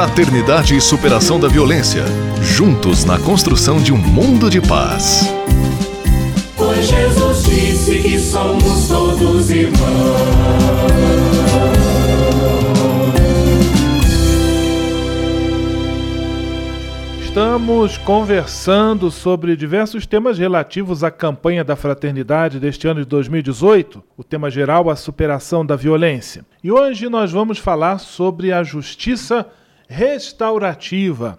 Fraternidade 0.00 0.74
e 0.74 0.80
superação 0.80 1.38
da 1.38 1.46
violência. 1.46 2.02
Juntos 2.40 3.04
na 3.04 3.18
construção 3.18 3.76
de 3.82 3.92
um 3.92 3.98
mundo 3.98 4.48
de 4.48 4.58
paz. 4.58 5.30
Pois 6.56 6.88
Jesus 6.88 7.42
disse 7.44 7.98
que 8.00 8.18
somos 8.18 8.88
todos 8.88 9.50
irmãos. 9.50 9.78
Estamos 17.22 17.98
conversando 17.98 19.10
sobre 19.10 19.54
diversos 19.54 20.06
temas 20.06 20.38
relativos 20.38 21.04
à 21.04 21.10
campanha 21.10 21.62
da 21.62 21.76
fraternidade 21.76 22.58
deste 22.58 22.88
ano 22.88 23.00
de 23.00 23.06
2018, 23.06 24.02
o 24.16 24.24
tema 24.24 24.50
geral, 24.50 24.88
a 24.88 24.96
superação 24.96 25.64
da 25.64 25.76
violência. 25.76 26.42
E 26.64 26.72
hoje 26.72 27.06
nós 27.10 27.30
vamos 27.30 27.58
falar 27.58 27.98
sobre 27.98 28.50
a 28.50 28.62
justiça 28.62 29.46
restaurativa. 29.90 31.36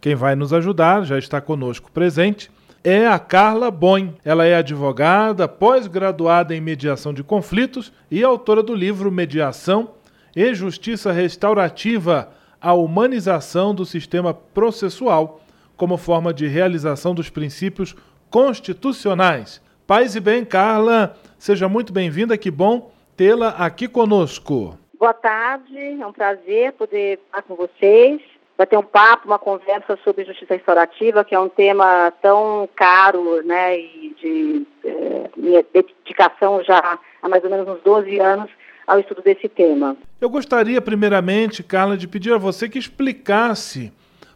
Quem 0.00 0.14
vai 0.14 0.34
nos 0.34 0.54
ajudar, 0.54 1.04
já 1.04 1.18
está 1.18 1.38
conosco 1.38 1.92
presente, 1.92 2.50
é 2.82 3.06
a 3.06 3.18
Carla 3.18 3.70
Boin. 3.70 4.14
Ela 4.24 4.46
é 4.46 4.54
advogada, 4.54 5.46
pós-graduada 5.46 6.56
em 6.56 6.62
mediação 6.62 7.12
de 7.12 7.22
conflitos 7.22 7.92
e 8.10 8.24
autora 8.24 8.62
do 8.62 8.74
livro 8.74 9.12
Mediação 9.12 9.90
e 10.34 10.54
Justiça 10.54 11.12
Restaurativa 11.12 12.30
a 12.58 12.72
humanização 12.72 13.74
do 13.74 13.84
sistema 13.84 14.32
processual 14.32 15.42
como 15.76 15.98
forma 15.98 16.32
de 16.32 16.46
realização 16.46 17.14
dos 17.14 17.28
princípios 17.28 17.94
constitucionais. 18.30 19.60
Paz 19.86 20.16
e 20.16 20.20
bem, 20.20 20.42
Carla, 20.42 21.16
seja 21.38 21.68
muito 21.68 21.92
bem-vinda, 21.92 22.38
que 22.38 22.50
bom 22.50 22.90
tê-la 23.14 23.50
aqui 23.50 23.86
conosco. 23.88 24.78
Boa 25.00 25.14
tarde, 25.14 25.78
é 25.98 26.06
um 26.06 26.12
prazer 26.12 26.74
poder 26.74 27.20
estar 27.24 27.40
com 27.40 27.54
vocês, 27.54 28.20
bater 28.58 28.78
um 28.78 28.82
papo, 28.82 29.28
uma 29.28 29.38
conversa 29.38 29.98
sobre 30.04 30.26
justiça 30.26 30.52
restaurativa, 30.52 31.24
que 31.24 31.34
é 31.34 31.40
um 31.40 31.48
tema 31.48 32.12
tão 32.20 32.68
caro, 32.76 33.42
né, 33.42 33.78
e 33.78 34.14
de 34.20 34.66
é, 34.84 35.30
minha 35.34 35.64
dedicação 35.72 36.62
já 36.62 36.98
há 37.22 37.28
mais 37.30 37.42
ou 37.42 37.48
menos 37.48 37.66
uns 37.66 37.80
12 37.80 38.18
anos 38.20 38.50
ao 38.86 39.00
estudo 39.00 39.22
desse 39.22 39.48
tema. 39.48 39.96
Eu 40.20 40.28
gostaria, 40.28 40.82
primeiramente, 40.82 41.62
Carla, 41.62 41.96
de 41.96 42.06
pedir 42.06 42.34
a 42.34 42.38
você 42.38 42.68
que 42.68 42.78
explicasse 42.78 43.90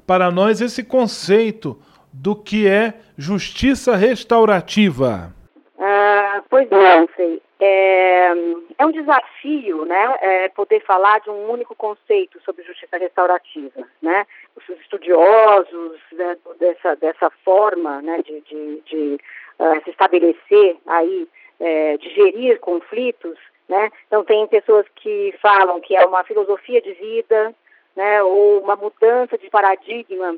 para 0.06 0.30
nós 0.30 0.62
esse 0.62 0.82
conceito 0.82 1.78
do 2.10 2.34
que 2.34 2.66
é 2.66 2.94
justiça 3.18 3.94
restaurativa. 3.96 5.30
Ah, 5.78 6.42
pois 6.48 6.70
não, 6.70 7.06
sei. 7.14 7.42
É, 7.66 8.34
é, 8.76 8.84
um 8.84 8.90
desafio, 8.90 9.86
né, 9.86 10.18
é, 10.20 10.48
poder 10.50 10.80
falar 10.84 11.20
de 11.20 11.30
um 11.30 11.50
único 11.50 11.74
conceito 11.74 12.38
sobre 12.42 12.62
justiça 12.62 12.98
restaurativa, 12.98 13.88
né? 14.02 14.26
Os 14.54 14.68
estudiosos 14.80 15.98
né, 16.12 16.36
dessa, 16.58 16.94
dessa 16.96 17.30
forma, 17.42 18.02
né, 18.02 18.20
de, 18.22 18.40
de, 18.42 18.82
de 18.82 19.18
uh, 19.58 19.82
se 19.82 19.90
estabelecer 19.90 20.76
aí, 20.86 21.26
é, 21.58 21.96
de 21.96 22.10
gerir 22.10 22.60
conflitos, 22.60 23.38
né? 23.66 23.90
Então, 24.08 24.22
tem 24.24 24.46
pessoas 24.46 24.84
que 24.96 25.34
falam 25.40 25.80
que 25.80 25.96
é 25.96 26.04
uma 26.04 26.22
filosofia 26.24 26.82
de 26.82 26.92
vida, 26.92 27.54
né, 27.96 28.22
ou 28.22 28.60
uma 28.60 28.76
mudança 28.76 29.38
de 29.38 29.48
paradigma 29.48 30.36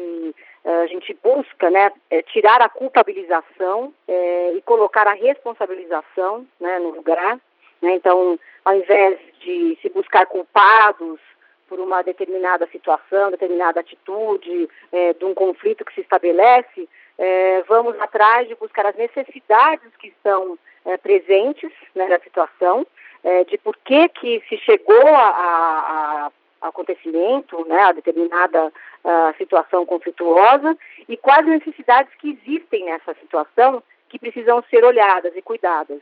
uh, 0.00 0.82
a 0.82 0.86
gente 0.86 1.16
busca 1.22 1.70
né, 1.70 1.92
é 2.10 2.22
tirar 2.22 2.60
a 2.62 2.68
culpabilização 2.68 3.92
é, 4.08 4.52
e 4.54 4.62
colocar 4.62 5.06
a 5.06 5.12
responsabilização 5.12 6.46
né, 6.60 6.78
no 6.78 6.90
lugar. 6.90 7.38
Né? 7.82 7.94
Então, 7.94 8.38
ao 8.64 8.76
invés 8.76 9.18
de 9.40 9.78
se 9.82 9.88
buscar 9.90 10.26
culpados 10.26 11.20
por 11.68 11.80
uma 11.80 12.02
determinada 12.02 12.66
situação, 12.68 13.30
determinada 13.30 13.80
atitude, 13.80 14.68
é, 14.92 15.12
de 15.14 15.24
um 15.24 15.34
conflito 15.34 15.84
que 15.84 15.94
se 15.94 16.00
estabelece, 16.00 16.88
vamos 17.68 17.98
atrás 18.00 18.48
de 18.48 18.56
buscar 18.56 18.86
as 18.86 18.96
necessidades 18.96 19.88
que 20.00 20.08
estão 20.08 20.58
presentes 21.00 21.70
né, 21.94 22.08
na 22.08 22.18
situação, 22.18 22.84
de 23.46 23.56
por 23.58 23.76
que, 23.84 24.08
que 24.08 24.42
se 24.48 24.56
chegou 24.58 25.06
a 25.06 25.83
acontecimento, 26.74 27.64
né, 27.66 27.80
a 27.80 27.92
determinada 27.92 28.66
uh, 28.66 29.36
situação 29.38 29.86
conflituosa 29.86 30.76
e 31.08 31.16
quais 31.16 31.46
necessidades 31.46 32.12
que 32.16 32.38
existem 32.42 32.84
nessa 32.84 33.14
situação 33.14 33.82
que 34.08 34.18
precisam 34.18 34.62
ser 34.68 34.84
olhadas 34.84 35.32
e 35.36 35.42
cuidadas. 35.42 36.00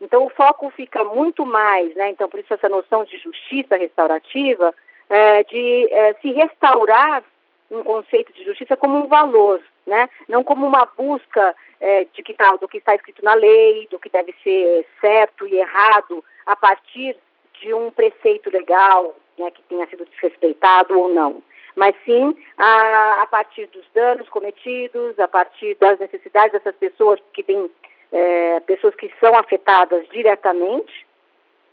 Então, 0.00 0.24
o 0.24 0.30
foco 0.30 0.70
fica 0.70 1.02
muito 1.04 1.44
mais, 1.44 1.94
né, 1.94 2.10
então, 2.10 2.28
por 2.28 2.40
isso 2.40 2.52
essa 2.52 2.68
noção 2.68 3.04
de 3.04 3.18
justiça 3.18 3.76
restaurativa, 3.76 4.74
é, 5.08 5.42
de 5.44 5.88
é, 5.90 6.14
se 6.14 6.30
restaurar 6.32 7.24
um 7.70 7.82
conceito 7.82 8.32
de 8.32 8.44
justiça 8.44 8.76
como 8.76 8.96
um 8.96 9.08
valor, 9.08 9.60
né, 9.86 10.08
não 10.28 10.44
como 10.44 10.66
uma 10.66 10.86
busca 10.86 11.54
é, 11.80 12.06
de 12.12 12.22
que 12.22 12.34
tá, 12.34 12.56
do 12.56 12.68
que 12.68 12.78
está 12.78 12.94
escrito 12.94 13.24
na 13.24 13.34
lei, 13.34 13.86
do 13.90 13.98
que 13.98 14.08
deve 14.08 14.34
ser 14.42 14.86
certo 15.00 15.46
e 15.46 15.56
errado 15.56 16.24
a 16.46 16.56
partir 16.56 17.16
de 17.60 17.74
um 17.74 17.90
preceito 17.90 18.50
legal 18.50 19.14
né, 19.40 19.50
que 19.50 19.62
tenha 19.62 19.86
sido 19.88 20.04
desrespeitado 20.04 20.98
ou 20.98 21.08
não, 21.08 21.42
mas 21.74 21.94
sim 22.04 22.36
a, 22.58 23.22
a, 23.22 23.26
partir 23.26 23.66
dos 23.68 23.84
danos 23.94 24.28
cometidos, 24.28 25.18
a 25.18 25.26
partir 25.26 25.74
das 25.76 25.98
necessidades 25.98 26.52
dessas 26.52 26.76
pessoas 26.76 27.18
que 27.32 27.42
têm 27.42 27.70
é, 28.12 28.60
pessoas 28.60 28.94
que 28.94 29.10
são 29.18 29.34
afetadas 29.36 30.06
diretamente 30.08 31.06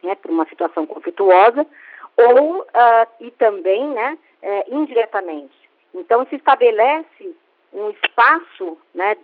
né, 0.01 0.16
por 0.16 0.31
uma 0.31 0.45
situação 0.45 0.85
conflituosa 0.85 1.66
ou 2.16 2.61
uh, 2.61 3.07
e 3.19 3.31
também 3.31 3.88
né, 3.89 4.17
é, 4.41 4.66
indiretamente. 4.69 5.55
Então 5.94 6.25
se 6.28 6.35
estabelece 6.35 7.35
um 7.73 7.89
espaço 7.89 8.78
né, 8.94 9.17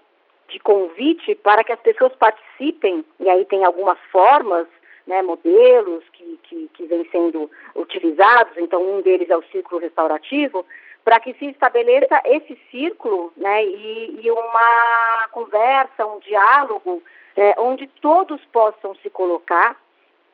de 0.50 0.60
convite 0.60 1.36
para 1.36 1.64
que 1.64 1.72
as 1.72 1.80
pessoas 1.80 2.14
participem, 2.16 3.04
e 3.20 3.30
aí 3.30 3.46
tem 3.46 3.64
algumas 3.64 3.98
formas, 4.12 4.68
né, 5.06 5.22
modelos 5.22 6.04
que, 6.14 6.40
que, 6.44 6.70
que 6.74 6.86
vêm 6.86 7.08
sendo 7.12 7.50
utilizados, 7.76 8.58
então 8.58 8.82
um 8.82 9.02
deles 9.02 9.30
é 9.30 9.38
o 9.38 9.44
círculo 9.52 9.82
restaurativo, 9.82 10.66
para 11.04 11.20
que 11.20 11.34
se 11.34 11.48
estabeleça 11.48 12.22
esse 12.26 12.58
círculo 12.72 13.34
né, 13.36 13.64
e, 13.66 14.22
e 14.24 14.32
uma 14.32 15.28
conversa, 15.32 16.06
um 16.06 16.20
diálogo, 16.20 17.04
é, 17.36 17.56
onde 17.58 17.88
todos 18.02 18.44
possam 18.46 18.96
se 18.96 19.10
colocar, 19.10 19.76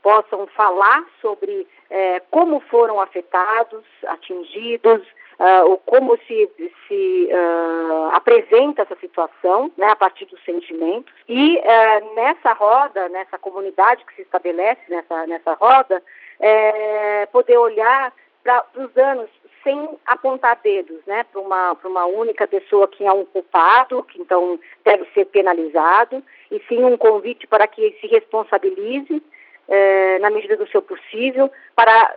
possam 0.01 0.45
falar 0.47 1.05
sobre 1.21 1.67
é, 1.89 2.19
como 2.31 2.59
foram 2.59 3.01
afetados, 3.01 3.83
atingidos, 4.05 5.01
uh, 5.39 5.77
como 5.85 6.17
se, 6.27 6.49
se 6.87 7.29
uh, 7.31 8.09
apresenta 8.13 8.81
essa 8.81 8.95
situação, 8.97 9.71
né, 9.77 9.87
a 9.87 9.95
partir 9.95 10.25
dos 10.25 10.43
sentimentos. 10.43 11.13
E 11.27 11.57
uh, 11.57 12.15
nessa 12.15 12.53
roda, 12.53 13.07
nessa 13.09 13.37
comunidade 13.37 14.05
que 14.05 14.15
se 14.15 14.21
estabelece 14.21 14.81
nessa, 14.89 15.25
nessa 15.27 15.53
roda, 15.53 16.03
é, 16.41 17.25
poder 17.33 17.57
olhar 17.57 18.13
para 18.41 18.65
os 18.77 18.91
danos 18.93 19.29
sem 19.61 19.89
apontar 20.05 20.57
dedos, 20.63 21.01
né, 21.05 21.25
para 21.25 21.41
uma, 21.41 21.77
uma 21.83 22.05
única 22.05 22.47
pessoa 22.47 22.87
que 22.87 23.05
é 23.05 23.11
um 23.11 23.25
culpado, 23.25 24.03
que 24.03 24.21
então 24.21 24.57
deve 24.85 25.05
ser 25.13 25.25
penalizado, 25.25 26.23
e 26.49 26.61
sim 26.69 26.81
um 26.81 26.95
convite 26.95 27.45
para 27.45 27.67
que 27.67 27.91
se 27.99 28.07
responsabilize 28.07 29.21
eh, 29.67 30.17
na 30.19 30.29
medida 30.29 30.55
do 30.55 30.65
seu 30.69 30.81
possível 30.81 31.51
para 31.75 32.15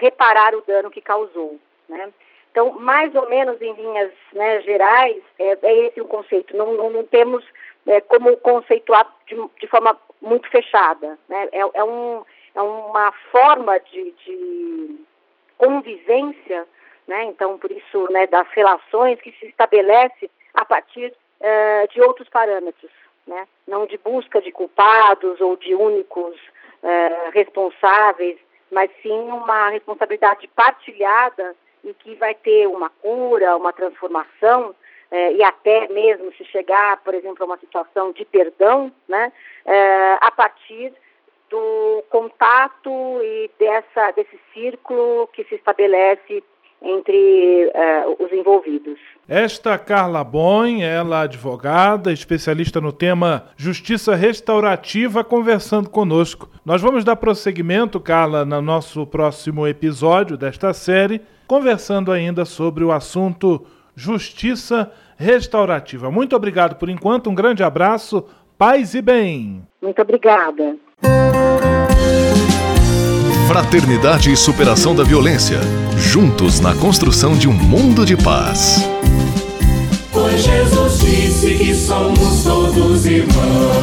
reparar 0.00 0.54
o 0.54 0.60
dano 0.60 0.90
que 0.90 1.00
causou, 1.00 1.58
né. 1.88 2.12
Então, 2.52 2.78
mais 2.78 3.14
ou 3.14 3.28
menos 3.30 3.60
em 3.62 3.72
linhas 3.72 4.12
né, 4.34 4.60
gerais, 4.60 5.22
é, 5.38 5.58
é, 5.62 5.86
esse 5.86 6.00
o 6.02 6.04
conceito. 6.04 6.54
Não, 6.54 6.74
não, 6.74 6.90
não 6.90 7.04
temos 7.04 7.42
é, 7.86 7.98
como 8.02 8.36
conceituar 8.36 9.10
de, 9.26 9.36
de, 9.58 9.66
forma 9.66 9.98
muito 10.20 10.48
fechada. 10.50 11.18
Né? 11.30 11.48
É, 11.50 11.60
é, 11.60 11.84
um, 11.84 12.22
é 12.54 12.60
uma 12.60 13.10
forma 13.30 13.80
de, 13.80 14.12
de 14.26 14.96
convivência, 15.56 16.66
né? 17.08 17.24
então, 17.24 17.56
por 17.56 17.72
isso, 17.72 18.06
né, 18.12 18.26
das 18.26 18.46
relações 18.50 19.18
que 19.22 19.32
se 19.32 19.46
estabelece 19.46 20.30
a 20.52 20.64
partir 20.66 21.10
é, 21.40 21.86
de 21.86 22.02
outros 22.02 22.28
parâmetros, 22.28 22.92
né? 23.26 23.48
não 23.66 23.86
de 23.86 23.96
busca 23.96 24.42
de 24.42 24.52
culpados 24.52 25.40
ou 25.40 25.56
de 25.56 25.74
únicos 25.74 26.38
é, 26.82 27.30
responsáveis, 27.32 28.38
mas 28.70 28.90
sim 29.02 29.20
uma 29.20 29.70
responsabilidade 29.70 30.46
partilhada 30.48 31.56
e 31.84 31.94
que 31.94 32.14
vai 32.14 32.34
ter 32.34 32.66
uma 32.66 32.88
cura, 32.88 33.56
uma 33.56 33.72
transformação, 33.72 34.74
eh, 35.10 35.32
e 35.32 35.42
até 35.42 35.88
mesmo 35.88 36.32
se 36.34 36.44
chegar, 36.44 37.02
por 37.02 37.14
exemplo, 37.14 37.42
a 37.42 37.46
uma 37.46 37.58
situação 37.58 38.12
de 38.12 38.24
perdão, 38.24 38.92
né, 39.08 39.32
eh, 39.66 40.18
a 40.20 40.30
partir 40.30 40.92
do 41.50 42.02
contato 42.08 42.90
e 43.22 43.50
dessa, 43.58 44.10
desse 44.12 44.40
círculo 44.54 45.28
que 45.32 45.44
se 45.44 45.54
estabelece 45.56 46.42
entre 46.84 47.66
uh, 47.66 48.24
os 48.24 48.32
envolvidos. 48.32 48.98
Esta 49.28 49.78
Carla 49.78 50.24
Boin, 50.24 50.82
ela 50.82 51.20
é 51.20 51.24
advogada, 51.24 52.12
especialista 52.12 52.80
no 52.80 52.92
tema 52.92 53.50
justiça 53.56 54.16
restaurativa, 54.16 55.22
conversando 55.22 55.88
conosco. 55.88 56.50
Nós 56.64 56.82
vamos 56.82 57.04
dar 57.04 57.16
prosseguimento, 57.16 58.00
Carla, 58.00 58.44
no 58.44 58.60
nosso 58.60 59.06
próximo 59.06 59.66
episódio 59.66 60.36
desta 60.36 60.72
série, 60.72 61.20
conversando 61.52 62.10
ainda 62.10 62.46
sobre 62.46 62.82
o 62.82 62.90
assunto 62.90 63.66
justiça 63.94 64.90
restaurativa. 65.18 66.10
Muito 66.10 66.34
obrigado 66.34 66.76
por 66.76 66.88
enquanto, 66.88 67.28
um 67.28 67.34
grande 67.34 67.62
abraço, 67.62 68.24
paz 68.56 68.94
e 68.94 69.02
bem. 69.02 69.62
Muito 69.82 70.00
obrigada. 70.00 70.76
Fraternidade 73.46 74.32
e 74.32 74.36
superação 74.36 74.96
da 74.96 75.04
violência. 75.04 75.58
Juntos 75.94 76.58
na 76.58 76.74
construção 76.74 77.34
de 77.34 77.46
um 77.46 77.52
mundo 77.52 78.06
de 78.06 78.16
paz. 78.16 78.88
Pois 80.10 80.42
Jesus 80.42 81.00
disse 81.00 81.54
que 81.58 81.74
somos 81.74 82.44
todos 82.44 83.04
irmãos. 83.04 83.81